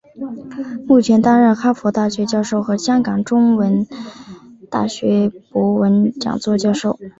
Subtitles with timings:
[0.87, 3.85] 目前担任哈佛大学教授和香港中文
[4.67, 6.97] 大学博文讲座教授。